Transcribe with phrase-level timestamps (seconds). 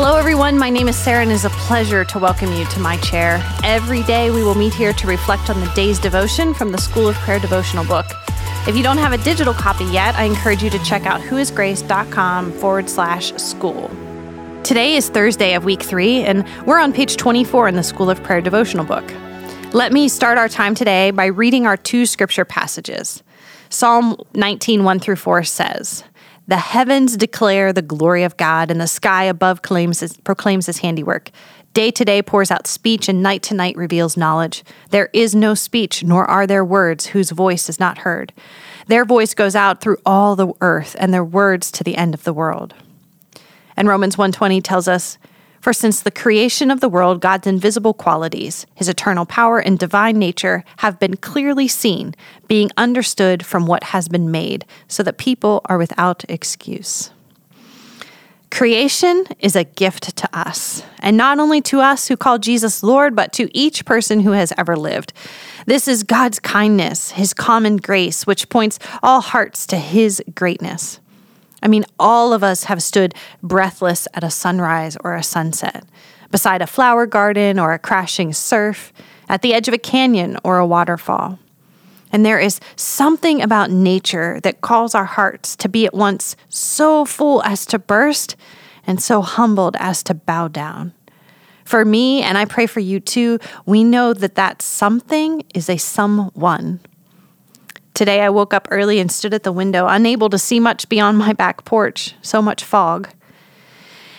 [0.00, 0.56] Hello, everyone.
[0.56, 3.42] My name is Sarah, and it is a pleasure to welcome you to my chair.
[3.64, 7.08] Every day, we will meet here to reflect on the day's devotion from the School
[7.08, 8.06] of Prayer devotional book.
[8.68, 12.52] If you don't have a digital copy yet, I encourage you to check out whoisgrace.com
[12.52, 13.90] forward slash school.
[14.62, 18.22] Today is Thursday of week three, and we're on page 24 in the School of
[18.22, 19.12] Prayer devotional book.
[19.72, 23.24] Let me start our time today by reading our two scripture passages.
[23.68, 26.04] Psalm 19, 1 through 4 says,
[26.48, 31.30] The heavens declare the glory of God, and the sky above his, proclaims his handiwork.
[31.74, 34.64] Day to day pours out speech, and night to night reveals knowledge.
[34.88, 38.32] There is no speech, nor are there words whose voice is not heard.
[38.86, 42.24] Their voice goes out through all the earth, and their words to the end of
[42.24, 42.74] the world.
[43.76, 45.18] And Romans 1:20 tells us,
[45.68, 50.18] for since the creation of the world, God's invisible qualities, his eternal power and divine
[50.18, 52.14] nature, have been clearly seen,
[52.46, 57.10] being understood from what has been made, so that people are without excuse.
[58.50, 63.14] Creation is a gift to us, and not only to us who call Jesus Lord,
[63.14, 65.12] but to each person who has ever lived.
[65.66, 70.98] This is God's kindness, His common grace, which points all hearts to His greatness.
[71.62, 75.84] I mean, all of us have stood breathless at a sunrise or a sunset,
[76.30, 78.92] beside a flower garden or a crashing surf,
[79.28, 81.38] at the edge of a canyon or a waterfall.
[82.10, 87.04] And there is something about nature that calls our hearts to be at once so
[87.04, 88.36] full as to burst
[88.86, 90.94] and so humbled as to bow down.
[91.64, 95.76] For me, and I pray for you too, we know that that something is a
[95.76, 96.80] someone.
[97.98, 101.18] Today I woke up early and stood at the window, unable to see much beyond
[101.18, 103.08] my back porch, so much fog.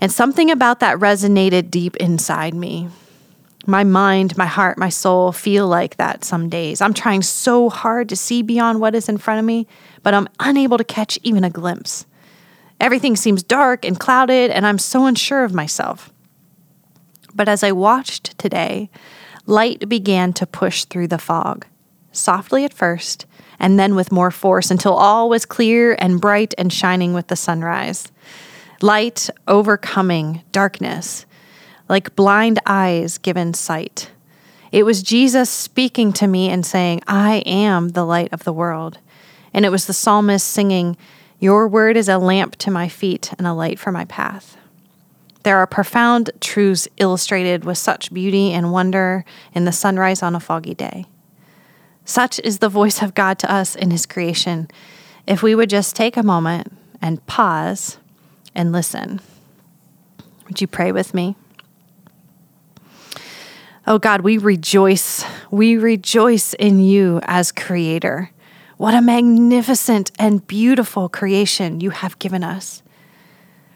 [0.00, 2.88] And something about that resonated deep inside me.
[3.68, 6.80] My mind, my heart, my soul feel like that some days.
[6.80, 9.68] I'm trying so hard to see beyond what is in front of me,
[10.02, 12.06] but I'm unable to catch even a glimpse.
[12.80, 16.12] Everything seems dark and clouded, and I'm so unsure of myself.
[17.36, 18.90] But as I watched today,
[19.46, 21.66] light began to push through the fog,
[22.12, 23.26] softly at first,
[23.58, 27.36] and then with more force until all was clear and bright and shining with the
[27.36, 28.10] sunrise.
[28.80, 31.26] Light overcoming darkness,
[31.88, 34.10] like blind eyes given sight.
[34.72, 38.98] It was Jesus speaking to me and saying, I am the light of the world.
[39.52, 40.96] And it was the psalmist singing,
[41.40, 44.56] Your word is a lamp to my feet and a light for my path.
[45.42, 50.40] There are profound truths illustrated with such beauty and wonder in the sunrise on a
[50.40, 51.06] foggy day.
[52.04, 54.68] Such is the voice of God to us in His creation.
[55.26, 57.98] If we would just take a moment and pause
[58.54, 59.20] and listen.
[60.46, 61.36] Would you pray with me?
[63.86, 65.24] Oh God, we rejoice.
[65.50, 68.30] We rejoice in you as creator.
[68.76, 72.82] What a magnificent and beautiful creation you have given us.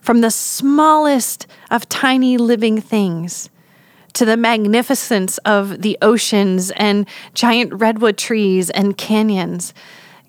[0.00, 3.50] From the smallest of tiny living things
[4.14, 9.72] to the magnificence of the oceans and giant redwood trees and canyons.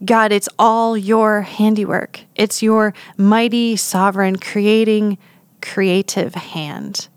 [0.03, 2.21] God, it's all your handiwork.
[2.35, 5.17] It's your mighty, sovereign, creating,
[5.61, 7.07] creative hand.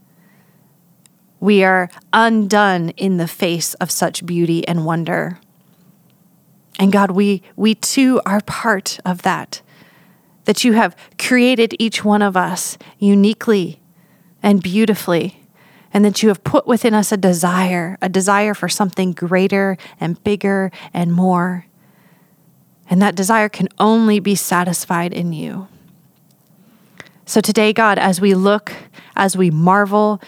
[1.41, 5.39] We are undone in the face of such beauty and wonder.
[6.79, 9.63] And God, we, we too are part of that,
[10.45, 13.81] that you have created each one of us uniquely
[14.43, 15.46] and beautifully
[15.93, 20.23] and that you have put within us a desire, a desire for something greater and
[20.25, 21.67] bigger and more.
[22.89, 25.69] And that desire can only be satisfied in you.
[27.25, 28.73] So today, God, as we look,
[29.17, 30.21] as we marvel,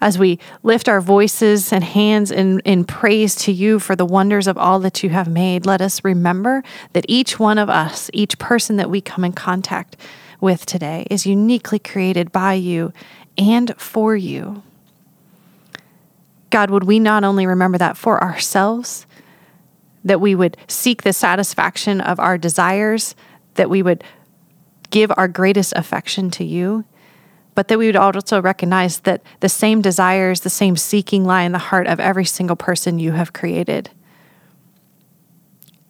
[0.00, 4.46] as we lift our voices and hands in, in praise to you for the wonders
[4.46, 8.38] of all that you have made, let us remember that each one of us, each
[8.38, 9.96] person that we come in contact
[10.38, 12.92] with today, is uniquely created by you
[13.38, 14.62] and for you.
[16.50, 19.06] God, would we not only remember that for ourselves,
[20.04, 23.14] that we would seek the satisfaction of our desires,
[23.54, 24.04] that we would
[24.90, 26.84] give our greatest affection to you,
[27.54, 31.52] but that we would also recognize that the same desires, the same seeking lie in
[31.52, 33.90] the heart of every single person you have created.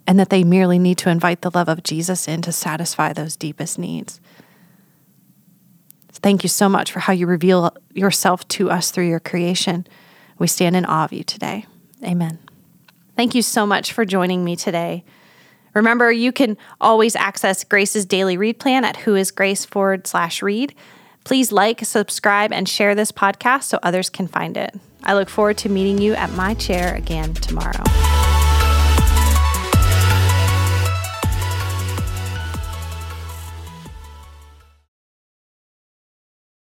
[0.07, 3.37] And that they merely need to invite the love of Jesus in to satisfy those
[3.37, 4.21] deepest needs.
[6.13, 9.87] Thank you so much for how you reveal yourself to us through your creation.
[10.39, 11.67] We stand in awe of you today.
[12.05, 12.39] Amen.
[13.17, 15.05] Thank you so much for joining me today.
[15.75, 20.75] Remember, you can always access Grace's daily read plan at whoisgrace forward slash read.
[21.25, 24.75] Please like, subscribe, and share this podcast so others can find it.
[25.03, 27.85] I look forward to meeting you at my chair again tomorrow.